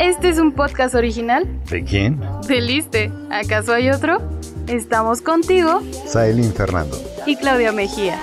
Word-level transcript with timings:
este 0.00 0.28
es 0.30 0.38
un 0.38 0.52
podcast 0.52 0.94
original 0.94 1.46
¿De 1.68 1.84
quién? 1.84 2.20
de 2.48 2.60
Liste. 2.60 3.12
¿Acaso 3.30 3.72
hay 3.72 3.90
otro? 3.90 4.18
Estamos 4.66 5.20
contigo 5.20 5.82
Saelin 6.06 6.52
Fernando. 6.52 6.96
y 7.26 7.36
Claudia 7.36 7.72
Mejía. 7.72 8.18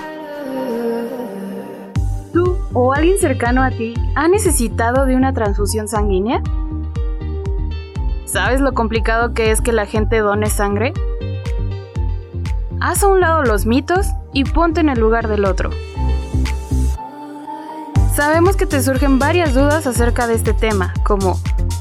¿Tú 2.32 2.56
o 2.72 2.92
alguien 2.92 3.18
cercano 3.18 3.62
a 3.62 3.70
ti 3.70 3.94
ha 4.14 4.28
necesitado 4.28 5.06
de 5.06 5.16
una 5.16 5.32
transfusión 5.32 5.88
sanguínea? 5.88 6.42
¿Sabes 8.26 8.60
lo 8.60 8.74
complicado 8.74 9.32
que 9.32 9.50
es 9.50 9.60
que 9.60 9.72
la 9.72 9.86
gente 9.86 10.18
done 10.18 10.50
sangre? 10.50 10.92
Haz 12.80 13.02
a 13.02 13.08
un 13.08 13.20
lado 13.20 13.42
los 13.44 13.66
mitos 13.66 14.06
y 14.32 14.44
ponte 14.44 14.80
en 14.80 14.88
el 14.88 15.00
lugar 15.00 15.28
del 15.28 15.44
otro. 15.44 15.70
Sabemos 18.14 18.56
que 18.56 18.66
te 18.66 18.82
surgen 18.82 19.18
varias 19.18 19.54
dudas 19.54 19.86
acerca 19.86 20.26
de 20.26 20.34
este 20.34 20.52
tema, 20.52 20.92
como 21.04 21.38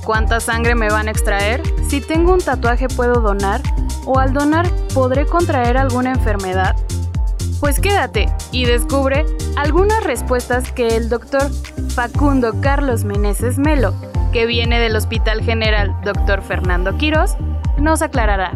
¿cuánta 0.07 0.39
sangre 0.39 0.73
me 0.73 0.89
van 0.89 1.09
a 1.09 1.11
extraer? 1.11 1.61
Si 1.89 1.99
tengo 1.99 2.31
un 2.31 2.39
tatuaje 2.39 2.87
puedo 2.87 3.19
donar 3.19 3.61
o 4.05 4.19
al 4.19 4.31
donar 4.31 4.65
podré 4.93 5.25
contraer 5.25 5.75
alguna 5.75 6.11
enfermedad. 6.11 6.77
Pues 7.59 7.81
quédate 7.81 8.31
y 8.53 8.63
descubre 8.63 9.25
algunas 9.57 10.01
respuestas 10.05 10.71
que 10.71 10.95
el 10.95 11.09
doctor 11.09 11.51
Facundo 11.89 12.53
Carlos 12.61 13.03
Meneses 13.03 13.57
Melo, 13.57 13.93
que 14.31 14.45
viene 14.45 14.79
del 14.79 14.95
Hospital 14.95 15.41
General 15.41 15.93
Dr. 16.05 16.41
Fernando 16.41 16.97
Quirós, 16.97 17.35
nos 17.77 18.01
aclarará. 18.01 18.53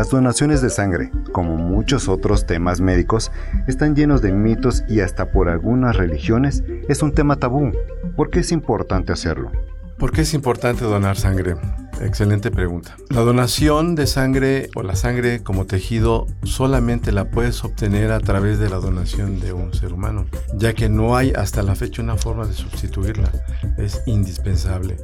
Las 0.00 0.08
donaciones 0.08 0.62
de 0.62 0.70
sangre, 0.70 1.12
como 1.30 1.58
muchos 1.58 2.08
otros 2.08 2.46
temas 2.46 2.80
médicos, 2.80 3.30
están 3.66 3.94
llenos 3.94 4.22
de 4.22 4.32
mitos 4.32 4.82
y 4.88 5.00
hasta 5.00 5.30
por 5.30 5.50
algunas 5.50 5.94
religiones 5.94 6.64
es 6.88 7.02
un 7.02 7.12
tema 7.12 7.36
tabú. 7.36 7.70
¿Por 8.16 8.30
qué 8.30 8.38
es 8.38 8.50
importante 8.50 9.12
hacerlo? 9.12 9.52
¿Por 9.98 10.10
qué 10.10 10.22
es 10.22 10.32
importante 10.32 10.86
donar 10.86 11.18
sangre? 11.18 11.56
Excelente 12.00 12.50
pregunta. 12.50 12.96
La 13.10 13.20
donación 13.20 13.94
de 13.94 14.06
sangre 14.06 14.70
o 14.74 14.82
la 14.82 14.96
sangre 14.96 15.42
como 15.42 15.66
tejido 15.66 16.26
solamente 16.44 17.12
la 17.12 17.30
puedes 17.30 17.62
obtener 17.62 18.10
a 18.10 18.20
través 18.20 18.58
de 18.58 18.70
la 18.70 18.76
donación 18.76 19.38
de 19.38 19.52
un 19.52 19.74
ser 19.74 19.92
humano, 19.92 20.24
ya 20.54 20.72
que 20.72 20.88
no 20.88 21.14
hay 21.14 21.32
hasta 21.32 21.62
la 21.62 21.74
fecha 21.74 22.00
una 22.00 22.16
forma 22.16 22.46
de 22.46 22.54
sustituirla. 22.54 23.30
Es 23.76 24.00
indispensable. 24.06 24.96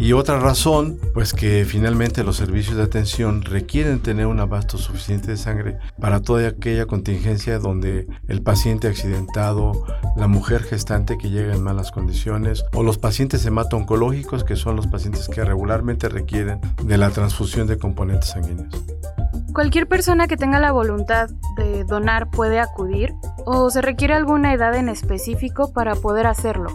Y 0.00 0.14
otra 0.14 0.40
razón, 0.40 0.98
pues 1.12 1.34
que 1.34 1.66
finalmente 1.66 2.24
los 2.24 2.36
servicios 2.36 2.78
de 2.78 2.84
atención 2.84 3.42
requieren 3.42 4.00
tener 4.00 4.26
un 4.28 4.40
abasto 4.40 4.78
suficiente 4.78 5.30
de 5.30 5.36
sangre 5.36 5.76
para 6.00 6.22
toda 6.22 6.48
aquella 6.48 6.86
contingencia 6.86 7.58
donde 7.58 8.06
el 8.26 8.40
paciente 8.40 8.88
accidentado, 8.88 9.84
la 10.16 10.26
mujer 10.26 10.62
gestante 10.62 11.18
que 11.18 11.28
llega 11.28 11.54
en 11.54 11.62
malas 11.62 11.92
condiciones 11.92 12.64
o 12.72 12.82
los 12.82 12.96
pacientes 12.96 13.44
hemato-oncológicos 13.44 14.42
que 14.42 14.56
son 14.56 14.74
los 14.74 14.86
pacientes 14.86 15.28
que 15.28 15.44
regularmente 15.44 16.08
requieren 16.08 16.62
de 16.82 16.96
la 16.96 17.10
transfusión 17.10 17.66
de 17.66 17.76
componentes 17.76 18.30
sanguíneos. 18.30 18.72
¿Cualquier 19.52 19.86
persona 19.86 20.28
que 20.28 20.38
tenga 20.38 20.60
la 20.60 20.72
voluntad 20.72 21.28
de 21.56 21.84
donar 21.84 22.30
puede 22.30 22.58
acudir 22.58 23.12
o 23.44 23.68
se 23.68 23.82
requiere 23.82 24.14
alguna 24.14 24.54
edad 24.54 24.74
en 24.76 24.88
específico 24.88 25.74
para 25.74 25.94
poder 25.94 26.26
hacerlo? 26.26 26.70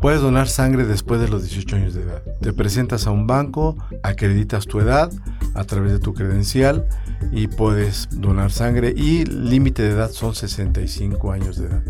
Puedes 0.00 0.20
donar 0.20 0.46
sangre 0.46 0.84
después 0.84 1.20
de 1.20 1.28
los 1.28 1.42
18 1.42 1.76
años 1.76 1.94
de 1.94 2.02
edad. 2.02 2.22
Te 2.40 2.52
presentas 2.52 3.08
a 3.08 3.10
un 3.10 3.26
banco, 3.26 3.76
acreditas 4.04 4.66
tu 4.66 4.78
edad 4.78 5.10
a 5.54 5.64
través 5.64 5.92
de 5.92 5.98
tu 5.98 6.14
credencial 6.14 6.86
y 7.32 7.48
puedes 7.48 8.08
donar 8.12 8.52
sangre 8.52 8.94
y 8.96 9.24
límite 9.24 9.82
de 9.82 9.90
edad 9.90 10.10
son 10.10 10.36
65 10.36 11.32
años 11.32 11.56
de 11.56 11.66
edad. 11.66 11.82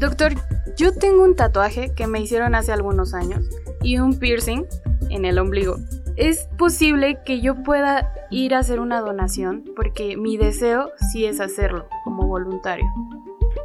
Doctor, 0.00 0.34
yo 0.76 0.92
tengo 0.92 1.22
un 1.22 1.36
tatuaje 1.36 1.94
que 1.94 2.08
me 2.08 2.20
hicieron 2.20 2.56
hace 2.56 2.72
algunos 2.72 3.14
años 3.14 3.44
y 3.82 3.98
un 3.98 4.18
piercing 4.18 4.64
en 5.08 5.24
el 5.24 5.38
ombligo. 5.38 5.76
¿Es 6.16 6.48
posible 6.58 7.20
que 7.24 7.40
yo 7.40 7.62
pueda 7.62 8.12
ir 8.30 8.54
a 8.54 8.58
hacer 8.58 8.80
una 8.80 9.00
donación? 9.00 9.64
Porque 9.76 10.16
mi 10.16 10.36
deseo 10.36 10.90
sí 11.12 11.24
es 11.26 11.40
hacerlo 11.40 11.86
como 12.02 12.26
voluntario. 12.26 12.86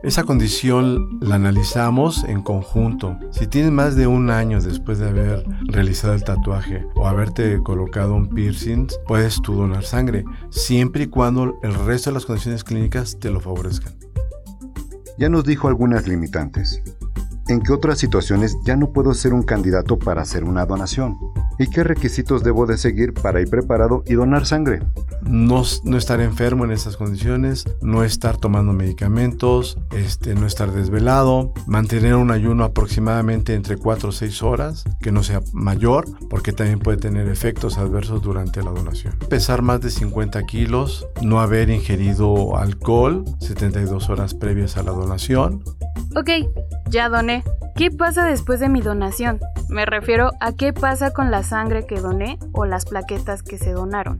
Esa 0.03 0.25
condición 0.25 1.17
la 1.21 1.35
analizamos 1.35 2.25
en 2.25 2.41
conjunto. 2.41 3.17
Si 3.31 3.47
tienes 3.47 3.71
más 3.71 3.95
de 3.95 4.05
un 4.05 4.29
año 4.31 4.59
después 4.59 4.99
de 4.99 5.07
haber 5.07 5.45
realizado 5.61 6.13
el 6.13 6.25
tatuaje 6.25 6.85
o 6.95 7.07
haberte 7.07 7.63
colocado 7.63 8.13
un 8.13 8.27
piercing, 8.27 8.87
puedes 9.07 9.41
tú 9.41 9.55
donar 9.55 9.85
sangre, 9.85 10.25
siempre 10.49 11.05
y 11.05 11.07
cuando 11.07 11.57
el 11.63 11.73
resto 11.85 12.09
de 12.09 12.15
las 12.15 12.25
condiciones 12.25 12.65
clínicas 12.65 13.17
te 13.17 13.31
lo 13.31 13.39
favorezcan. 13.39 13.93
Ya 15.17 15.29
nos 15.29 15.45
dijo 15.45 15.69
algunas 15.69 16.05
limitantes. 16.05 16.83
¿En 17.47 17.61
qué 17.61 17.71
otras 17.71 17.97
situaciones 17.97 18.57
ya 18.65 18.75
no 18.75 18.91
puedo 18.91 19.13
ser 19.13 19.33
un 19.33 19.43
candidato 19.43 19.97
para 19.97 20.23
hacer 20.23 20.43
una 20.43 20.65
donación? 20.65 21.17
¿Y 21.59 21.69
qué 21.69 21.83
requisitos 21.83 22.43
debo 22.43 22.65
de 22.65 22.77
seguir 22.77 23.13
para 23.13 23.41
ir 23.41 23.49
preparado 23.49 24.03
y 24.05 24.13
donar 24.13 24.45
sangre? 24.45 24.81
No, 25.21 25.63
no 25.83 25.97
estar 25.97 26.19
enfermo 26.21 26.65
en 26.65 26.71
esas 26.71 26.97
condiciones, 26.97 27.65
no 27.81 28.03
estar 28.03 28.37
tomando 28.37 28.73
medicamentos, 28.73 29.77
este, 29.91 30.35
no 30.35 30.45
estar 30.45 30.71
desvelado, 30.71 31.53
mantener 31.67 32.15
un 32.15 32.31
ayuno 32.31 32.63
aproximadamente 32.63 33.53
entre 33.53 33.77
4 33.77 34.09
o 34.09 34.11
6 34.11 34.43
horas, 34.43 34.83
que 35.01 35.11
no 35.11 35.23
sea 35.23 35.41
mayor, 35.53 36.05
porque 36.29 36.51
también 36.51 36.79
puede 36.79 36.97
tener 36.97 37.29
efectos 37.29 37.77
adversos 37.77 38.21
durante 38.21 38.63
la 38.63 38.71
donación. 38.71 39.17
Pesar 39.29 39.61
más 39.61 39.81
de 39.81 39.91
50 39.91 40.43
kilos, 40.43 41.07
no 41.21 41.39
haber 41.39 41.69
ingerido 41.69 42.57
alcohol 42.57 43.23
72 43.39 44.09
horas 44.09 44.33
previas 44.33 44.77
a 44.77 44.83
la 44.83 44.91
donación, 44.91 45.63
Ok, 46.15 46.29
ya 46.89 47.09
doné. 47.09 47.43
¿Qué 47.75 47.89
pasa 47.89 48.25
después 48.25 48.59
de 48.59 48.69
mi 48.69 48.81
donación? 48.81 49.39
Me 49.67 49.85
refiero 49.85 50.31
a 50.39 50.53
qué 50.53 50.71
pasa 50.73 51.11
con 51.11 51.31
la 51.31 51.41
sangre 51.43 51.85
que 51.85 51.99
doné 51.99 52.39
o 52.51 52.65
las 52.65 52.85
plaquetas 52.85 53.43
que 53.43 53.57
se 53.57 53.71
donaron. 53.71 54.19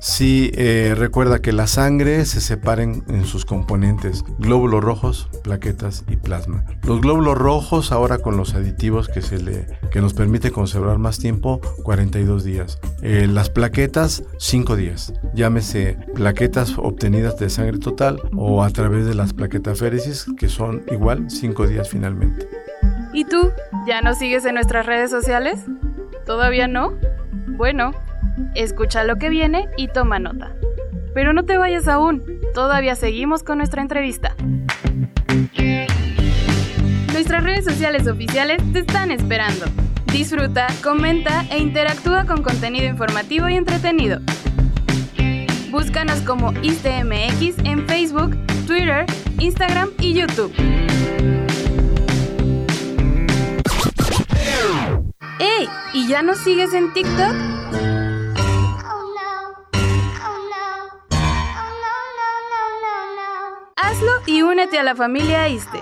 Sí, 0.00 0.50
eh, 0.54 0.94
recuerda 0.96 1.40
que 1.40 1.52
la 1.52 1.66
sangre 1.66 2.24
se 2.24 2.40
separa 2.40 2.82
en, 2.82 3.04
en 3.08 3.26
sus 3.26 3.44
componentes, 3.44 4.24
glóbulos 4.38 4.82
rojos, 4.82 5.28
plaquetas 5.42 6.04
y 6.08 6.16
plasma. 6.16 6.64
Los 6.84 7.02
glóbulos 7.02 7.36
rojos 7.36 7.92
ahora 7.92 8.18
con 8.18 8.36
los 8.36 8.54
aditivos 8.54 9.08
que, 9.08 9.20
se 9.20 9.38
le, 9.38 9.66
que 9.90 10.00
nos 10.00 10.14
permite 10.14 10.50
conservar 10.52 10.98
más 10.98 11.18
tiempo, 11.18 11.60
42 11.82 12.44
días. 12.44 12.78
Eh, 13.02 13.26
las 13.28 13.50
plaquetas, 13.50 14.24
5 14.38 14.76
días. 14.76 15.12
Llámese 15.34 15.98
plaquetas 16.14 16.78
obtenidas 16.78 17.38
de 17.38 17.50
sangre 17.50 17.78
total 17.78 18.22
o 18.34 18.62
a 18.62 18.70
través 18.70 19.06
de 19.06 19.14
las 19.14 19.34
plaquetaféresis, 19.34 20.26
que 20.38 20.48
son 20.48 20.82
igual 20.90 21.30
5 21.30 21.66
días 21.66 21.90
finalmente. 21.90 22.48
¿Y 23.12 23.24
tú? 23.24 23.50
¿Ya 23.86 24.00
nos 24.02 24.18
sigues 24.18 24.44
en 24.44 24.54
nuestras 24.54 24.86
redes 24.86 25.10
sociales? 25.10 25.60
¿Todavía 26.30 26.68
no? 26.68 26.96
Bueno, 27.48 27.90
escucha 28.54 29.02
lo 29.02 29.16
que 29.16 29.30
viene 29.30 29.68
y 29.76 29.88
toma 29.88 30.20
nota. 30.20 30.54
Pero 31.12 31.32
no 31.32 31.44
te 31.44 31.58
vayas 31.58 31.88
aún, 31.88 32.22
todavía 32.54 32.94
seguimos 32.94 33.42
con 33.42 33.58
nuestra 33.58 33.82
entrevista. 33.82 34.36
Nuestras 37.12 37.42
redes 37.42 37.64
sociales 37.64 38.06
oficiales 38.06 38.62
te 38.72 38.78
están 38.78 39.10
esperando. 39.10 39.66
Disfruta, 40.12 40.68
comenta 40.84 41.44
e 41.50 41.58
interactúa 41.58 42.24
con 42.26 42.44
contenido 42.44 42.86
informativo 42.86 43.48
y 43.48 43.56
entretenido. 43.56 44.20
Búscanos 45.72 46.20
como 46.20 46.52
ISTMX 46.62 47.58
en 47.64 47.88
Facebook, 47.88 48.38
Twitter, 48.68 49.04
Instagram 49.40 49.88
y 49.98 50.14
YouTube. 50.14 50.52
¿Y 55.92 56.06
ya 56.06 56.22
nos 56.22 56.38
sigues 56.38 56.72
en 56.72 56.92
TikTok? 56.92 57.34
Hazlo 63.76 64.12
y 64.26 64.42
únete 64.42 64.78
a 64.78 64.82
la 64.82 64.94
familia 64.94 65.48
ISTE. 65.48 65.80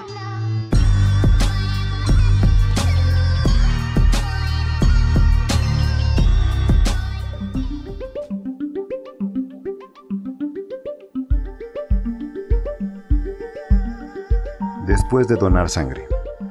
después 15.08 15.26
de 15.28 15.37
donar 15.37 15.70
sangre? 15.70 16.06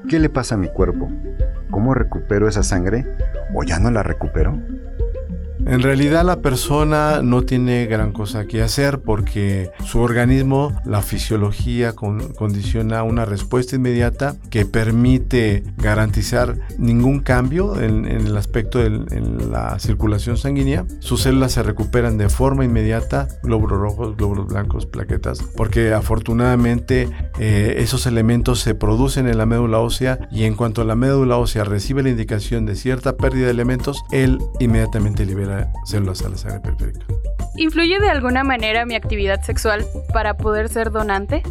¿Qué 0.10 0.18
le 0.18 0.30
pasa 0.30 0.56
a 0.56 0.58
mi 0.58 0.68
cuerpo? 0.68 1.12
¿Cómo 1.70 1.94
recupero 1.94 2.48
esa 2.48 2.64
sangre? 2.64 3.06
¿O 3.54 3.64
ya 3.64 3.80
no 3.80 3.92
la 3.92 4.04
recupero? 4.04 4.60
En 5.68 5.82
realidad 5.82 6.24
la 6.24 6.42
persona 6.42 7.22
no 7.22 7.42
tiene 7.42 7.88
gran 7.88 8.14
cosa 8.14 8.46
que 8.46 8.62
hacer 8.62 9.02
porque 9.02 9.70
su 9.84 10.00
organismo, 10.00 10.72
la 10.86 11.02
fisiología 11.02 11.94
condiciona 11.94 13.04
una 13.04 13.26
respuesta 13.26 13.76
inmediata 13.76 14.38
que 14.50 14.66
permite 14.66 15.64
garantizar 15.76 16.56
ningún 16.78 17.20
cambio 17.20 17.82
en, 17.82 18.06
el 18.06 18.38
aspecto 18.38 18.80
de 18.80 18.90
la 19.52 19.78
circulación 19.80 20.38
sanguínea. 20.38 20.86
Sus 21.00 21.24
células 21.24 21.52
se 21.52 21.64
recuperan 21.64 22.18
de 22.18 22.30
forma 22.30 22.64
inmediata, 22.64 23.28
glóbulos 23.44 23.78
rojos, 23.78 24.16
glóbulos 24.16 24.48
blancos, 24.48 24.86
plaquetas, 24.86 25.44
porque 25.58 25.94
afortunadamente 25.94 27.10
eh, 27.40 27.76
esos 27.80 28.06
elementos 28.06 28.62
se 28.62 28.74
producen 28.74 29.28
en 29.28 29.38
la 29.38 29.46
médula 29.46 29.80
ósea 29.80 30.30
y 30.32 30.46
en 30.46 30.56
cuanto 30.56 30.86
la 30.86 30.96
médula 30.96 31.36
ósea 31.36 31.66
recibe 31.66 32.04
la 32.04 32.10
indicación 32.10 32.66
de 32.66 32.76
cierta 32.76 33.18
pérdida 33.18 33.48
de 33.48 33.52
elementos, 33.52 34.02
él 34.12 34.40
inmediatamente 34.62 35.26
libera 35.26 35.57
la 35.60 36.62
periférica. 36.62 37.06
¿Influye 37.56 38.00
de 38.00 38.10
alguna 38.10 38.44
manera 38.44 38.86
mi 38.86 38.96
actividad 38.96 39.42
sexual 39.42 39.86
para 40.14 40.38
poder 40.38 40.70
ser 40.70 40.92
donante? 40.92 41.44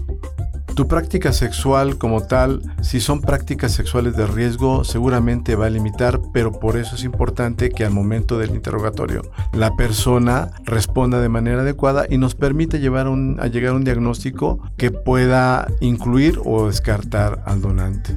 Tu 0.76 0.86
práctica 0.86 1.32
sexual 1.32 1.96
como 1.96 2.26
tal, 2.26 2.60
si 2.82 3.00
son 3.00 3.22
prácticas 3.22 3.72
sexuales 3.72 4.14
de 4.14 4.26
riesgo, 4.26 4.84
seguramente 4.84 5.56
va 5.56 5.66
a 5.66 5.70
limitar, 5.70 6.20
pero 6.34 6.52
por 6.52 6.76
eso 6.76 6.96
es 6.96 7.02
importante 7.02 7.70
que 7.70 7.86
al 7.86 7.92
momento 7.92 8.38
del 8.38 8.50
interrogatorio 8.50 9.22
la 9.54 9.74
persona 9.74 10.50
responda 10.64 11.18
de 11.22 11.30
manera 11.30 11.62
adecuada 11.62 12.04
y 12.10 12.18
nos 12.18 12.34
permite 12.34 12.78
llevar 12.78 13.06
a 13.06 13.46
llegar 13.46 13.72
a 13.72 13.76
un 13.76 13.84
diagnóstico 13.84 14.60
que 14.76 14.90
pueda 14.90 15.66
incluir 15.80 16.40
o 16.44 16.66
descartar 16.66 17.42
al 17.46 17.62
donante. 17.62 18.14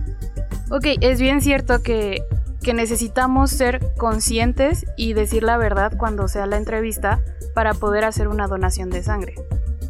Ok, 0.70 0.86
es 1.00 1.22
bien 1.22 1.42
cierto 1.42 1.82
que 1.82 2.22
que 2.64 2.74
necesitamos 2.74 3.52
ser 3.52 3.94
conscientes 3.98 4.86
y 4.98 5.14
decir 5.14 5.44
la 5.44 5.58
verdad 5.58 5.94
cuando 5.98 6.28
sea 6.28 6.46
la 6.46 6.58
entrevista 6.58 7.22
para 7.54 7.74
poder 7.74 8.06
hacer 8.06 8.28
una 8.28 8.48
donación 8.48 8.90
de 8.90 9.04
sangre. 9.04 9.36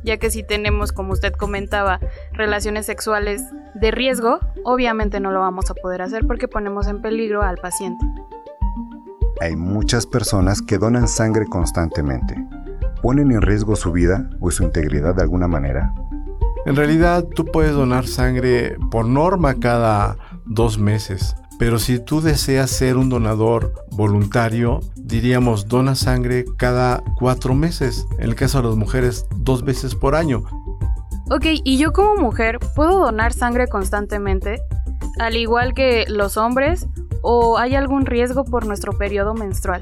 Ya 0.04 0.18
que 0.18 0.30
si 0.30 0.44
tenemos, 0.44 0.92
como 0.92 1.13
usted 1.13 1.33
comentaba, 1.33 2.00
relaciones 2.31 2.86
sexuales 2.86 3.44
de 3.74 3.92
riesgo, 3.92 4.39
obviamente 4.63 5.19
no 5.19 5.31
lo 5.31 5.39
vamos 5.39 5.69
a 5.69 5.74
poder 5.74 6.01
hacer 6.01 6.25
porque 6.25 6.48
ponemos 6.48 6.88
en 6.88 7.01
peligro 7.01 7.42
al 7.42 7.57
paciente. 7.57 8.06
Hay 9.42 9.56
muchas 9.56 10.06
personas 10.06 10.62
que 10.62 10.77
donan 10.77 11.07
sangre 11.07 11.45
constantemente. 11.45 12.36
¿Ponen 13.01 13.31
en 13.31 13.42
riesgo 13.42 13.75
su 13.75 13.92
vida 13.92 14.30
o 14.42 14.51
su 14.51 14.63
integridad 14.63 15.16
de 15.16 15.21
alguna 15.21 15.48
manera? 15.48 15.94
En 16.66 16.75
realidad, 16.75 17.24
tú 17.24 17.45
puedes 17.45 17.74
donar 17.74 18.06
sangre 18.06 18.77
por 18.92 19.06
norma 19.06 19.56
cada 19.56 20.18
dos 20.45 20.77
meses. 20.77 21.36
Pero 21.59 21.77
si 21.77 22.00
tú 22.00 22.21
deseas 22.21 22.71
ser 22.71 22.95
un 22.95 23.09
donador 23.09 23.73
voluntario, 23.91 24.79
diríamos 24.95 25.67
dona 25.67 25.94
sangre 25.94 26.45
cada 26.57 27.03
cuatro 27.17 27.53
meses. 27.53 28.07
En 28.17 28.29
el 28.29 28.35
caso 28.35 28.61
de 28.61 28.69
las 28.69 28.77
mujeres, 28.77 29.25
dos 29.35 29.65
veces 29.65 29.94
por 29.94 30.15
año. 30.15 30.44
Ok, 31.29 31.45
y 31.65 31.77
yo 31.77 31.91
como 31.91 32.15
mujer, 32.15 32.59
¿puedo 32.75 33.00
donar 33.00 33.33
sangre 33.33 33.67
constantemente? 33.67 34.61
Al 35.19 35.35
igual 35.35 35.73
que 35.73 36.06
los 36.07 36.38
hombres, 36.38 36.88
¿o 37.21 37.57
hay 37.57 37.75
algún 37.75 38.06
riesgo 38.06 38.45
por 38.45 38.65
nuestro 38.65 38.97
periodo 38.97 39.33
menstrual? 39.33 39.81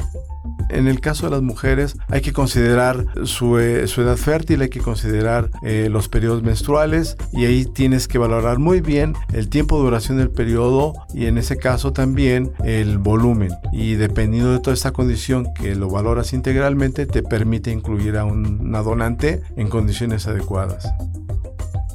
En 0.69 0.87
el 0.87 0.99
caso 0.99 1.25
de 1.25 1.31
las 1.31 1.41
mujeres 1.41 1.95
hay 2.09 2.21
que 2.21 2.33
considerar 2.33 3.05
su, 3.23 3.57
eh, 3.59 3.85
edad 3.85 4.17
fértil, 4.17 4.61
hay 4.61 4.69
que 4.69 4.79
considerar 4.79 5.49
eh, 5.63 5.87
los 5.89 6.09
periodos 6.09 6.43
menstruales 6.43 7.17
y 7.31 7.45
ahí 7.45 7.65
tienes 7.65 8.07
que 8.07 8.17
valorar 8.17 8.59
muy 8.59 8.81
bien 8.81 9.13
el 9.33 9.49
tiempo 9.49 9.77
de 9.77 9.83
duración 9.85 10.17
del 10.17 10.29
periodo 10.29 10.93
y 11.13 11.25
en 11.25 11.37
ese 11.37 11.57
caso 11.57 11.93
también 11.93 12.51
el 12.63 12.97
volumen. 12.97 13.51
Y 13.71 13.95
dependiendo 13.95 14.51
de 14.51 14.59
toda 14.59 14.73
esta 14.73 14.91
condición 14.91 15.53
que 15.53 15.75
lo 15.75 15.89
valoras 15.89 16.33
integralmente 16.33 17.05
te 17.05 17.23
permite 17.23 17.71
incluir 17.71 18.17
a 18.17 18.25
una 18.25 18.81
donante 18.81 19.41
en 19.55 19.69
condiciones 19.69 20.27
adecuadas. 20.27 20.87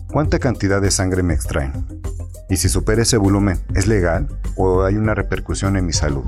¿Cuánta 0.08 0.38
cantidad 0.38 0.82
de 0.82 0.90
sangre 0.90 1.22
me 1.22 1.34
extraen? 1.34 1.72
Y 2.50 2.56
si 2.58 2.68
supera 2.68 3.00
ese 3.00 3.16
volumen, 3.16 3.58
¿es 3.74 3.86
legal 3.86 4.28
o 4.56 4.82
hay 4.82 4.96
una 4.96 5.14
repercusión 5.14 5.76
en 5.78 5.86
mi 5.86 5.94
salud? 5.94 6.24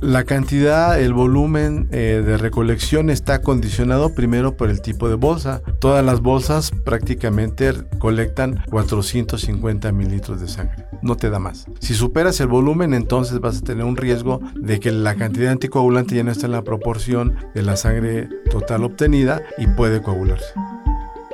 La 0.00 0.24
cantidad, 0.24 0.98
el 0.98 1.12
volumen 1.12 1.88
eh, 1.92 2.22
de 2.24 2.38
recolección 2.38 3.10
está 3.10 3.42
condicionado 3.42 4.14
primero 4.14 4.56
por 4.56 4.70
el 4.70 4.80
tipo 4.80 5.10
de 5.10 5.14
bolsa. 5.14 5.60
Todas 5.78 6.02
las 6.02 6.22
bolsas 6.22 6.70
prácticamente 6.70 7.74
colectan 7.98 8.64
450 8.70 9.92
mililitros 9.92 10.40
de 10.40 10.48
sangre. 10.48 10.86
No 11.02 11.16
te 11.16 11.28
da 11.28 11.38
más. 11.38 11.66
Si 11.80 11.92
superas 11.92 12.40
el 12.40 12.46
volumen, 12.46 12.94
entonces 12.94 13.40
vas 13.40 13.58
a 13.58 13.60
tener 13.60 13.84
un 13.84 13.98
riesgo 13.98 14.40
de 14.54 14.80
que 14.80 14.90
la 14.90 15.16
cantidad 15.16 15.46
de 15.46 15.52
anticoagulante 15.52 16.14
ya 16.14 16.24
no 16.24 16.30
está 16.30 16.46
en 16.46 16.52
la 16.52 16.64
proporción 16.64 17.36
de 17.54 17.62
la 17.62 17.76
sangre 17.76 18.28
total 18.50 18.84
obtenida 18.84 19.42
y 19.58 19.66
puede 19.66 20.00
coagularse. 20.00 20.54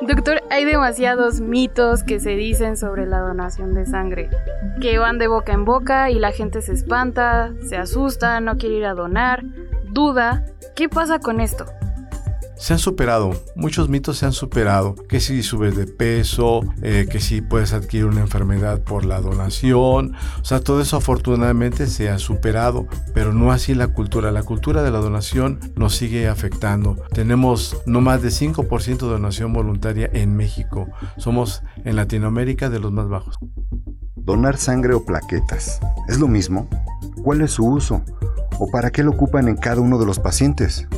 Doctor, 0.07 0.41
hay 0.51 0.65
demasiados 0.65 1.41
mitos 1.41 2.05
que 2.05 2.21
se 2.21 2.37
dicen 2.37 2.77
sobre 2.77 3.07
la 3.07 3.19
donación 3.19 3.75
de 3.75 3.87
sangre, 3.87 4.31
que 4.81 4.99
van 4.99 5.19
de 5.19 5.27
boca 5.27 5.53
en 5.53 5.65
boca 5.65 6.11
y 6.11 6.21
la 6.21 6.31
gente 6.31 6.63
se 6.63 6.75
espanta, 6.75 7.53
se 7.69 7.77
asusta, 7.77 8.41
no 8.41 8.57
quiere 8.57 8.77
ir 8.77 8.85
a 8.85 8.95
donar, 8.95 9.43
duda. 9.91 10.45
¿Qué 10.77 10.89
pasa 10.89 11.19
con 11.19 11.41
esto? 11.41 11.67
Se 12.59 12.73
han 12.73 12.79
superado, 12.79 13.33
muchos 13.55 13.89
mitos 13.89 14.19
se 14.19 14.27
han 14.27 14.33
superado, 14.33 14.95
que 15.09 15.21
si 15.21 15.43
subes 15.43 15.77
de 15.77 15.87
peso, 15.87 16.61
eh, 16.83 17.07
que 17.11 17.21
si 17.21 17.43
puedes 17.43 17.73
adquirir 17.73 18.07
una 18.07 18.21
enfermedad 18.21 18.83
por 18.83 19.05
la 19.05 19.21
donación, 19.21 20.15
o 20.41 20.45
sea, 20.45 20.61
todo 20.61 20.81
eso 20.81 20.97
afortunadamente 20.97 21.87
se 21.87 22.09
ha 22.09 22.19
superado, 22.19 22.87
pero 23.15 23.33
no 23.33 23.53
así 23.53 23.75
la 23.75 23.89
cultura, 23.89 24.33
la 24.33 24.43
cultura 24.43 24.83
de 24.83 24.91
la 24.91 24.99
donación 24.99 25.61
nos 25.77 25.95
sigue 25.95 26.29
afectando. 26.29 26.97
Tenemos 27.13 27.77
no 27.87 28.01
más 28.01 28.23
de 28.23 28.31
5% 28.31 28.99
de 28.99 29.07
donación 29.07 29.53
voluntaria 29.53 30.09
en 30.13 30.35
México, 30.37 30.89
somos 31.19 31.63
en 31.85 31.97
Latinoamérica 31.97 32.71
de 32.71 32.81
los 32.81 32.93
más 32.93 33.09
bajos. 33.09 33.39
Donar 34.15 34.57
sangre 34.57 34.95
o 34.95 35.05
plaquetas, 35.05 35.79
¿es 36.09 36.19
lo 36.19 36.27
mismo? 36.27 36.69
¿Cuál 37.23 37.43
es 37.43 37.53
su 37.53 37.67
uso? 37.67 38.03
¿O 38.59 38.71
para 38.71 38.91
qué 38.91 39.03
lo 39.03 39.11
ocupan 39.11 39.49
en 39.49 39.57
cada 39.57 39.81
uno 39.81 39.99
de 39.99 40.07
los 40.07 40.19
pacientes? 40.19 40.89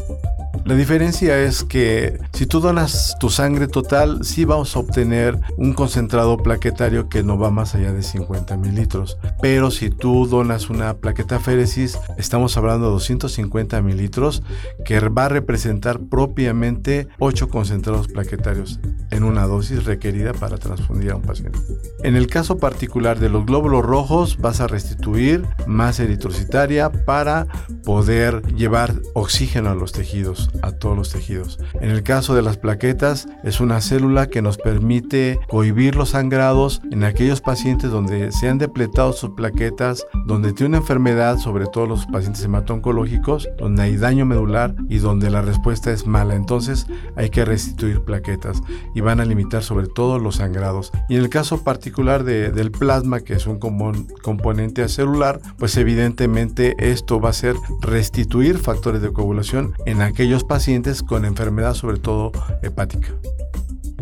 La 0.64 0.74
diferencia 0.74 1.38
es 1.38 1.64
que 1.64 2.18
si 2.32 2.46
tú 2.46 2.60
donas 2.60 3.16
tu 3.18 3.30
sangre 3.30 3.68
total, 3.68 4.24
sí 4.24 4.44
vamos 4.44 4.76
a 4.76 4.80
obtener 4.80 5.38
un 5.56 5.72
concentrado 5.72 6.36
plaquetario 6.36 7.08
que 7.08 7.22
no 7.22 7.38
va 7.38 7.50
más 7.50 7.74
allá 7.74 7.92
de 7.92 8.02
50 8.02 8.56
mililitros. 8.56 9.18
Pero 9.40 9.70
si 9.70 9.90
tú 9.90 10.26
donas 10.26 10.68
una 10.68 10.98
plaqueta 10.98 11.40
féresis, 11.40 11.98
estamos 12.18 12.56
hablando 12.56 12.86
de 12.86 12.92
250 12.92 13.80
mililitros, 13.82 14.42
que 14.84 15.00
va 15.00 15.26
a 15.26 15.28
representar 15.30 16.00
propiamente 16.00 17.08
8 17.18 17.48
concentrados 17.48 18.08
plaquetarios 18.08 18.80
en 19.10 19.24
una 19.24 19.46
dosis 19.46 19.84
requerida 19.84 20.32
para 20.34 20.58
transfundir 20.58 21.12
a 21.12 21.16
un 21.16 21.22
paciente. 21.22 21.58
En 22.02 22.14
el 22.14 22.26
caso 22.26 22.58
particular 22.58 23.18
de 23.18 23.30
los 23.30 23.46
glóbulos 23.46 23.84
rojos, 23.84 24.38
vas 24.38 24.60
a 24.60 24.66
restituir 24.66 25.46
más 25.66 25.98
eritrocitaria 25.98 26.90
para 26.90 27.46
poder 27.84 28.42
llevar 28.54 28.94
oxígeno 29.14 29.70
a 29.70 29.74
los 29.74 29.92
tejidos 29.92 30.50
a 30.62 30.72
todos 30.72 30.96
los 30.96 31.10
tejidos. 31.12 31.58
En 31.80 31.90
el 31.90 32.02
caso 32.02 32.34
de 32.34 32.42
las 32.42 32.56
plaquetas, 32.56 33.28
es 33.44 33.60
una 33.60 33.80
célula 33.80 34.28
que 34.28 34.42
nos 34.42 34.58
permite 34.58 35.38
cohibir 35.48 35.96
los 35.96 36.10
sangrados 36.10 36.80
en 36.90 37.04
aquellos 37.04 37.40
pacientes 37.40 37.90
donde 37.90 38.32
se 38.32 38.48
han 38.48 38.58
depletado 38.58 39.12
sus 39.12 39.30
plaquetas, 39.30 40.06
donde 40.26 40.52
tiene 40.52 40.70
una 40.70 40.78
enfermedad, 40.78 41.38
sobre 41.38 41.66
todo 41.66 41.86
los 41.86 42.06
pacientes 42.06 42.44
hemato-oncológicos, 42.44 43.48
donde 43.58 43.82
hay 43.82 43.96
daño 43.96 44.26
medular 44.26 44.74
y 44.88 44.98
donde 44.98 45.30
la 45.30 45.42
respuesta 45.42 45.92
es 45.92 46.06
mala. 46.06 46.34
Entonces 46.34 46.86
hay 47.16 47.30
que 47.30 47.44
restituir 47.44 48.02
plaquetas 48.02 48.62
y 48.94 49.00
van 49.00 49.20
a 49.20 49.24
limitar 49.24 49.62
sobre 49.62 49.86
todo 49.86 50.18
los 50.18 50.36
sangrados. 50.36 50.92
Y 51.08 51.16
en 51.16 51.22
el 51.22 51.28
caso 51.28 51.62
particular 51.62 52.24
del 52.24 52.70
plasma, 52.70 53.20
que 53.20 53.34
es 53.34 53.46
un 53.46 53.58
componente 53.58 54.88
celular, 54.88 55.40
pues 55.58 55.76
evidentemente 55.76 56.74
esto 56.78 57.20
va 57.20 57.30
a 57.30 57.34
ser 57.34 57.56
restituir 57.80 58.58
factores 58.58 59.02
de 59.02 59.12
coagulación 59.12 59.74
en 59.86 60.02
aquellos 60.02 60.37
pacientes 60.44 61.02
con 61.02 61.24
enfermedad 61.24 61.74
sobre 61.74 61.98
todo 61.98 62.32
hepática. 62.62 63.08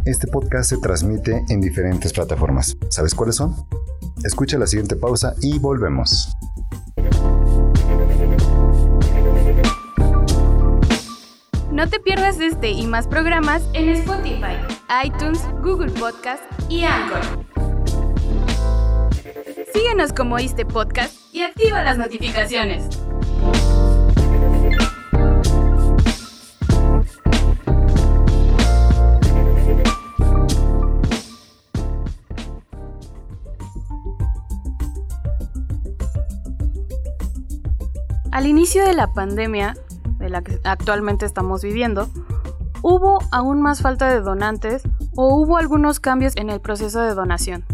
Este 0.04 0.26
podcast 0.28 0.70
se 0.70 0.78
transmite 0.78 1.44
en 1.48 1.60
diferentes 1.60 2.12
plataformas. 2.12 2.76
¿Sabes 2.90 3.14
cuáles 3.14 3.36
son? 3.36 3.54
Escucha 4.24 4.58
la 4.58 4.66
siguiente 4.66 4.96
pausa 4.96 5.34
y 5.42 5.58
volvemos. 5.58 6.36
No 11.72 11.88
te 11.88 12.00
pierdas 12.00 12.40
este 12.40 12.70
y 12.70 12.86
más 12.86 13.06
programas 13.06 13.62
en 13.74 13.90
Spotify, 13.90 14.56
iTunes, 15.04 15.40
Google 15.62 15.90
Podcast 15.92 16.42
y 16.70 16.84
Anchor. 16.84 17.20
Síguenos 19.74 20.12
como 20.12 20.38
este 20.38 20.64
podcast 20.64 21.14
y 21.34 21.42
activa 21.42 21.82
las 21.82 21.98
notificaciones. 21.98 23.05
Al 38.36 38.44
inicio 38.44 38.84
de 38.84 38.92
la 38.92 39.14
pandemia, 39.14 39.74
de 40.18 40.28
la 40.28 40.42
que 40.42 40.60
actualmente 40.62 41.24
estamos 41.24 41.62
viviendo, 41.62 42.10
¿hubo 42.82 43.18
aún 43.32 43.62
más 43.62 43.80
falta 43.80 44.10
de 44.10 44.20
donantes 44.20 44.82
o 45.16 45.34
hubo 45.34 45.56
algunos 45.56 46.00
cambios 46.00 46.36
en 46.36 46.50
el 46.50 46.60
proceso 46.60 47.00
de 47.00 47.14
donación? 47.14 47.64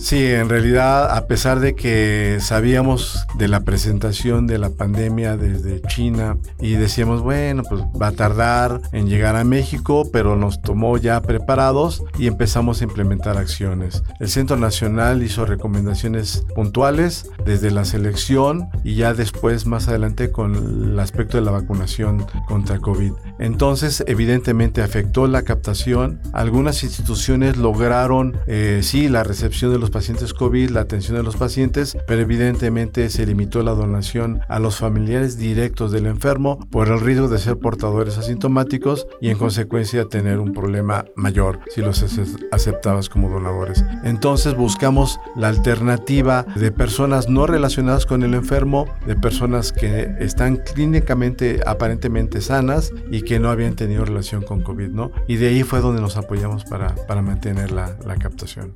Sí, 0.00 0.26
en 0.26 0.48
realidad, 0.48 1.14
a 1.14 1.26
pesar 1.26 1.60
de 1.60 1.74
que 1.74 2.38
sabíamos 2.40 3.26
de 3.36 3.48
la 3.48 3.60
presentación 3.60 4.46
de 4.46 4.56
la 4.58 4.70
pandemia 4.70 5.36
desde 5.36 5.82
China 5.82 6.38
y 6.58 6.72
decíamos, 6.72 7.20
bueno, 7.20 7.62
pues 7.68 7.82
va 8.00 8.08
a 8.08 8.12
tardar 8.12 8.80
en 8.92 9.08
llegar 9.08 9.36
a 9.36 9.44
México, 9.44 10.08
pero 10.10 10.36
nos 10.36 10.62
tomó 10.62 10.96
ya 10.96 11.20
preparados 11.20 12.02
y 12.18 12.28
empezamos 12.28 12.80
a 12.80 12.84
implementar 12.84 13.36
acciones. 13.36 14.02
El 14.20 14.30
Centro 14.30 14.56
Nacional 14.56 15.22
hizo 15.22 15.44
recomendaciones 15.44 16.46
puntuales 16.54 17.30
desde 17.44 17.70
la 17.70 17.84
selección 17.84 18.70
y 18.82 18.94
ya 18.94 19.12
después, 19.12 19.66
más 19.66 19.88
adelante, 19.88 20.32
con 20.32 20.54
el 20.92 20.98
aspecto 20.98 21.36
de 21.36 21.44
la 21.44 21.50
vacunación 21.50 22.24
contra 22.48 22.78
COVID. 22.78 23.12
Entonces, 23.38 24.02
evidentemente 24.06 24.82
afectó 24.82 25.26
la 25.26 25.42
captación. 25.42 26.20
Algunas 26.32 26.82
instituciones 26.84 27.58
lograron, 27.58 28.38
eh, 28.46 28.80
sí, 28.82 29.08
la 29.08 29.24
recepción 29.24 29.72
de 29.72 29.78
los 29.78 29.89
pacientes 29.90 30.34
COVID, 30.34 30.70
la 30.70 30.80
atención 30.80 31.16
de 31.16 31.22
los 31.22 31.36
pacientes, 31.36 31.96
pero 32.06 32.22
evidentemente 32.22 33.10
se 33.10 33.26
limitó 33.26 33.62
la 33.62 33.72
donación 33.72 34.40
a 34.48 34.58
los 34.58 34.76
familiares 34.76 35.36
directos 35.36 35.92
del 35.92 36.06
enfermo 36.06 36.58
por 36.70 36.88
el 36.88 37.00
riesgo 37.00 37.28
de 37.28 37.38
ser 37.38 37.58
portadores 37.58 38.18
asintomáticos 38.18 39.06
y 39.20 39.30
en 39.30 39.38
consecuencia 39.38 40.06
tener 40.06 40.38
un 40.38 40.52
problema 40.52 41.04
mayor 41.16 41.60
si 41.68 41.80
los 41.80 42.04
aceptabas 42.52 43.08
como 43.08 43.28
donadores. 43.28 43.84
Entonces 44.04 44.56
buscamos 44.56 45.18
la 45.36 45.48
alternativa 45.48 46.44
de 46.56 46.72
personas 46.72 47.28
no 47.28 47.46
relacionadas 47.46 48.06
con 48.06 48.22
el 48.22 48.34
enfermo, 48.34 48.86
de 49.06 49.16
personas 49.16 49.72
que 49.72 50.14
están 50.20 50.56
clínicamente 50.56 51.60
aparentemente 51.66 52.40
sanas 52.40 52.92
y 53.10 53.22
que 53.22 53.38
no 53.38 53.50
habían 53.50 53.74
tenido 53.74 54.04
relación 54.04 54.42
con 54.42 54.62
COVID, 54.62 54.88
¿no? 54.88 55.10
Y 55.28 55.36
de 55.36 55.48
ahí 55.48 55.62
fue 55.62 55.80
donde 55.80 56.00
nos 56.00 56.16
apoyamos 56.16 56.64
para, 56.64 56.94
para 57.06 57.22
mantener 57.22 57.72
la, 57.72 57.96
la 58.04 58.16
captación. 58.16 58.72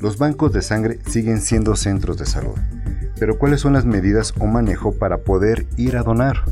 Los 0.00 0.16
bancos 0.16 0.52
de 0.54 0.62
sangre 0.62 0.98
siguen 1.06 1.42
siendo 1.42 1.76
centros 1.76 2.16
de 2.16 2.24
salud, 2.24 2.54
pero 3.18 3.36
¿cuáles 3.38 3.60
son 3.60 3.74
las 3.74 3.84
medidas 3.84 4.32
o 4.40 4.46
manejo 4.46 4.92
para 4.92 5.18
poder 5.18 5.66
ir 5.76 5.98
a 5.98 6.02
donar? 6.02 6.42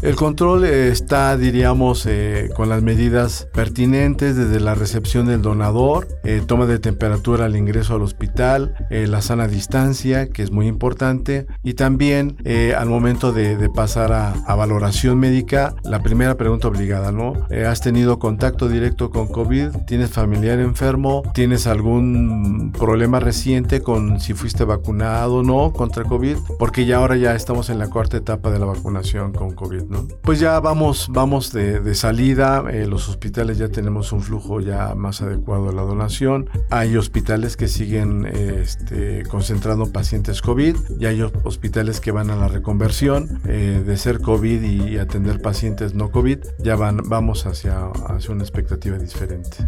El 0.00 0.14
control 0.14 0.64
está, 0.64 1.36
diríamos, 1.36 2.06
eh, 2.06 2.50
con 2.54 2.68
las 2.68 2.82
medidas 2.82 3.48
pertinentes 3.52 4.36
desde 4.36 4.60
la 4.60 4.76
recepción 4.76 5.26
del 5.26 5.42
donador, 5.42 6.06
eh, 6.22 6.40
toma 6.46 6.66
de 6.66 6.78
temperatura 6.78 7.46
al 7.46 7.56
ingreso 7.56 7.96
al 7.96 8.02
hospital, 8.02 8.76
eh, 8.90 9.08
la 9.08 9.22
sana 9.22 9.48
distancia, 9.48 10.28
que 10.28 10.44
es 10.44 10.52
muy 10.52 10.68
importante, 10.68 11.48
y 11.64 11.74
también 11.74 12.36
al 12.76 12.88
momento 12.88 13.32
de, 13.32 13.68
pasar 13.74 14.12
a, 14.12 14.54
valoración 14.54 15.18
médica, 15.18 15.74
la 15.84 16.02
primera 16.02 16.36
pregunta 16.36 16.68
obligada, 16.68 17.12
¿no? 17.12 17.34
¿Has 17.66 17.80
tenido 17.80 18.18
contacto 18.18 18.68
directo 18.68 19.10
con 19.10 19.28
COVID? 19.28 19.68
¿Tienes 19.86 20.10
familiar 20.10 20.58
enfermo? 20.58 21.22
¿Tienes 21.34 21.66
algún 21.66 22.72
problema 22.72 23.20
reciente 23.20 23.82
con 23.82 24.20
si 24.20 24.34
fuiste 24.34 24.64
vacunado 24.64 25.36
o 25.36 25.42
no 25.42 25.72
contra 25.72 26.04
COVID? 26.04 26.36
Porque 26.58 26.86
ya 26.86 26.96
ahora 26.96 27.16
ya 27.16 27.34
estamos 27.34 27.68
en 27.70 27.78
la 27.78 27.88
cuarta 27.88 28.16
etapa 28.16 28.50
de 28.50 28.58
la 28.58 28.66
vacunación 28.66 29.32
con 29.32 29.52
COVID. 29.52 29.87
Pues 30.22 30.40
ya 30.40 30.60
vamos, 30.60 31.08
vamos 31.10 31.52
de, 31.52 31.94
salida, 31.94 32.64
eh, 32.70 32.86
los 32.86 33.08
hospitales 33.08 33.58
ya 33.58 33.68
tenemos 33.68 34.12
un 34.12 34.20
flujo 34.20 34.60
ya 34.60 34.94
más 34.94 35.22
adecuado 35.22 35.70
a 35.70 35.72
la 35.72 35.82
donación, 35.82 36.50
hay 36.70 36.96
hospitales 36.96 37.56
que 37.56 37.68
siguen 37.68 38.26
este, 38.26 39.24
concentrando 39.24 39.90
pacientes 39.90 40.42
COVID 40.42 40.76
y 40.98 41.06
hay 41.06 41.22
hospitales 41.22 42.00
que 42.00 42.12
van 42.12 42.30
a 42.30 42.36
la 42.36 42.48
reconversión 42.48 43.40
eh, 43.46 43.82
de 43.84 43.96
ser 43.96 44.20
COVID 44.20 44.62
y 44.62 44.98
atender 44.98 45.40
pacientes 45.40 45.94
no 45.94 46.10
COVID, 46.10 46.38
ya 46.58 46.76
van, 46.76 46.98
vamos 47.06 47.46
hacia, 47.46 47.86
hacia 48.08 48.34
una 48.34 48.42
expectativa 48.42 48.98
diferente. 48.98 49.58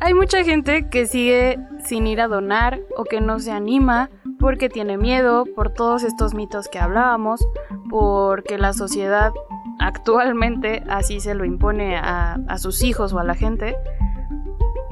Hay 0.00 0.12
mucha 0.12 0.44
gente 0.44 0.88
que 0.90 1.06
sigue 1.06 1.58
sin 1.86 2.06
ir 2.06 2.20
a 2.20 2.28
donar 2.28 2.80
o 2.96 3.04
que 3.04 3.20
no 3.20 3.38
se 3.38 3.52
anima 3.52 4.10
porque 4.38 4.68
tiene 4.68 4.98
miedo 4.98 5.44
por 5.56 5.72
todos 5.72 6.02
estos 6.02 6.34
mitos 6.34 6.68
que 6.68 6.78
hablábamos, 6.78 7.46
porque 7.94 8.58
la 8.58 8.72
sociedad 8.72 9.32
actualmente 9.78 10.82
así 10.88 11.20
se 11.20 11.32
lo 11.32 11.44
impone 11.44 11.96
a, 11.96 12.58
sus 12.58 12.82
hijos 12.82 13.12
o 13.12 13.20
a 13.20 13.24
la 13.24 13.36
gente. 13.36 13.76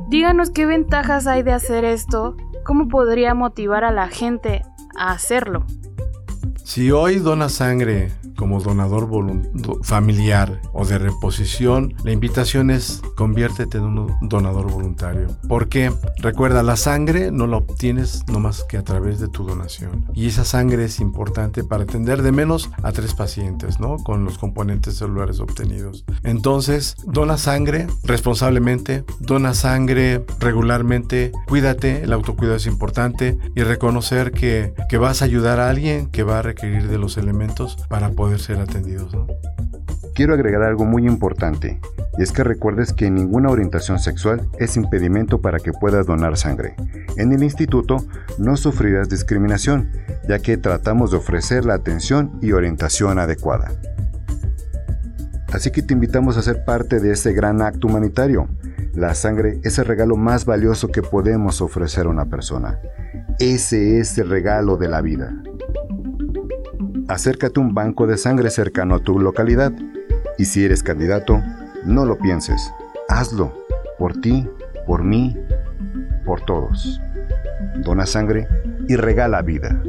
Díganos 0.09 0.51
qué 0.51 0.67
ventajas 0.67 1.27
hay 1.27 1.43
de 1.43 1.51
hacer 1.51 1.85
esto, 1.85 2.37
cómo 2.65 2.87
podría 2.87 3.35
motivar 3.35 3.83
a 3.83 3.91
la 3.91 4.07
gente 4.07 4.63
a 4.97 5.11
hacerlo. 5.11 5.65
Si 6.63 6.93
hoy 6.93 7.17
dona 7.19 7.49
sangre 7.49 8.13
como 8.43 8.61
donador 8.61 9.09
familiar 9.85 10.61
o 10.73 10.85
de 10.85 10.99
reposición, 10.99 11.95
la 12.03 12.11
invitación 12.11 12.73
es 12.73 13.01
conviértete 13.15 13.79
en 13.79 13.85
un 13.85 14.17
donador 14.21 14.69
voluntario. 14.69 15.29
Porque 15.49 15.93
recuerda, 16.19 16.65
la 16.65 16.75
sangre 16.75 17.31
no 17.31 17.47
la 17.47 17.59
obtienes 17.59 18.25
nomás 18.27 18.65
que 18.65 18.79
a 18.79 18.83
través 18.83 19.21
de 19.21 19.29
tu 19.29 19.45
donación. 19.45 20.07
Y 20.13 20.27
esa 20.27 20.45
sangre 20.45 20.87
es 20.87 20.99
importante 20.99 21.63
para 21.63 21.85
atender 21.85 22.23
de 22.23 22.33
menos 22.33 22.69
a 22.83 22.91
tres 22.91 23.15
pacientes, 23.15 23.79
¿no? 23.79 23.99
Con 23.99 24.25
los 24.25 24.39
componentes 24.39 24.97
celulares 24.97 25.39
obtenidos. 25.39 26.05
Entonces, 26.25 26.97
dona 27.07 27.39
sangre 27.39 27.87
responsablemente, 28.03 29.05
dona 29.21 29.55
sangre 29.55 30.25
regularmente, 30.41 31.31
cuídate, 31.47 32.03
el 32.03 32.13
autocuidado 32.13 32.57
es 32.57 32.67
importante 32.67 33.39
y 33.55 33.63
reconocer 33.63 34.33
que, 34.33 34.75
que 34.89 34.99
vas 34.99 35.23
a 35.23 35.27
ayudar 35.27 35.61
a 35.61 35.71
alguien 35.71 36.09
que 36.09 36.25
va 36.25 36.41
a 36.41 36.43
requerir 36.43 36.89
de 36.89 36.99
los 36.99 37.17
elementos 37.17 37.77
para 37.89 38.11
poder 38.11 38.32
ser 38.39 38.59
atendidos. 38.59 39.17
Quiero 40.15 40.35
agregar 40.35 40.63
algo 40.63 40.85
muy 40.85 41.07
importante, 41.07 41.81
y 42.19 42.23
es 42.23 42.33
que 42.33 42.45
recuerdes 42.45 42.93
que 42.93 43.11
ninguna 43.11 43.49
orientación 43.49 43.99
sexual 43.99 44.47
es 44.59 44.77
impedimento 44.77 45.41
para 45.41 45.59
que 45.59 45.73
puedas 45.73 46.07
donar 46.07 46.37
sangre. 46.37 46.75
En 47.17 47.33
el 47.33 47.43
instituto 47.43 47.97
no 48.39 48.57
sufrirás 48.57 49.09
discriminación, 49.09 49.91
ya 50.29 50.39
que 50.39 50.59
tratamos 50.59 51.11
de 51.11 51.17
ofrecer 51.17 51.65
la 51.65 51.75
atención 51.75 52.39
y 52.43 52.53
orientación 52.53 53.19
adecuada. 53.19 53.73
Así 55.51 55.71
que 55.71 55.83
te 55.83 55.95
invitamos 55.95 56.37
a 56.37 56.43
ser 56.43 56.65
parte 56.65 57.01
de 57.01 57.13
este 57.13 57.33
gran 57.33 57.63
acto 57.63 57.87
humanitario. 57.87 58.49
La 58.95 59.15
sangre 59.15 59.61
es 59.65 59.79
el 59.79 59.87
regalo 59.87 60.17
más 60.17 60.45
valioso 60.45 60.89
que 60.89 61.03
podemos 61.03 61.63
ofrecer 61.63 62.07
a 62.07 62.11
una 62.11 62.27
persona. 62.27 62.79
Ese 63.39 63.99
es 63.99 64.19
el 64.19 64.29
regalo 64.29 64.77
de 64.77 64.89
la 64.89 65.01
vida 65.01 65.35
acércate 67.13 67.61
a 67.61 67.63
un 67.63 67.75
banco 67.75 68.07
de 68.07 68.17
sangre 68.17 68.51
cercano 68.51 68.95
a 68.95 68.99
tu 69.01 69.19
localidad 69.19 69.73
y 70.39 70.47
si 70.47 70.65
eres 70.65 70.83
candidato, 70.83 71.43
no 71.85 72.07
lo 72.07 72.19
pienses, 72.19 72.73
hazlo, 73.09 73.53
por 73.99 74.19
ti, 74.21 74.49
por 74.87 75.05
mí, 75.05 75.37
por 76.25 76.41
todos. 76.41 77.01
Dona 77.77 78.07
sangre 78.07 78.49
y 78.89 78.97
regala 78.97 79.43
vida. 79.43 79.81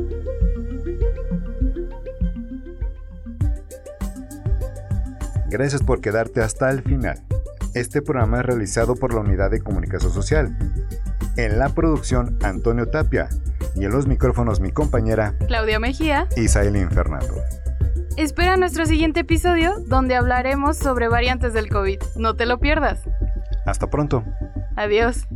Gracias 5.50 5.82
por 5.82 6.02
quedarte 6.02 6.42
hasta 6.42 6.70
el 6.72 6.82
final. 6.82 7.24
Este 7.74 8.02
programa 8.02 8.40
es 8.40 8.46
realizado 8.46 8.96
por 8.96 9.14
la 9.14 9.22
Unidad 9.22 9.50
de 9.50 9.62
Comunicación 9.62 10.12
Social. 10.12 10.58
En 11.38 11.58
la 11.58 11.70
producción, 11.70 12.38
Antonio 12.44 12.88
Tapia 12.88 13.30
y 13.76 13.86
en 13.86 13.92
los 13.92 14.08
micrófonos 14.08 14.60
mi 14.60 14.72
compañera 14.72 15.36
Claudia 15.48 15.80
Mejía 15.80 16.28
y 16.36 16.48
Sailin 16.48 16.90
Fernando. 16.90 17.36
Espera 18.18 18.58
nuestro 18.58 18.86
siguiente 18.86 19.22
episodio 19.22 19.80
donde 19.88 20.16
hablaremos 20.16 20.78
sobre 20.78 21.08
variantes 21.08 21.54
del 21.54 21.70
COVID. 21.70 22.00
No 22.16 22.36
te 22.36 22.46
lo 22.46 22.60
pierdas. 22.60 23.02
Hasta 23.66 23.90
pronto. 23.90 24.24
Adiós. 24.76 25.28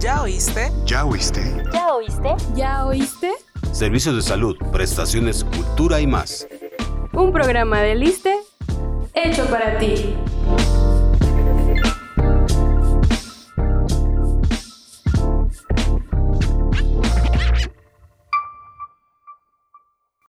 ¿Ya 0.00 0.22
oíste? 0.22 0.70
¿Ya 0.84 1.04
oíste? 1.04 1.64
¿Ya 1.72 1.94
oíste? 1.94 2.36
¿Ya 2.54 2.86
oíste? 2.86 3.35
Servicios 3.76 4.16
de 4.16 4.22
salud, 4.22 4.56
prestaciones, 4.72 5.44
cultura 5.44 6.00
y 6.00 6.06
más. 6.06 6.48
Un 7.12 7.30
programa 7.30 7.82
de 7.82 7.94
Liste 7.94 8.34
hecho 9.12 9.44
para 9.50 9.76
ti. 9.76 10.14